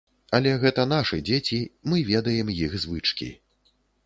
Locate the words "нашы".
0.93-1.19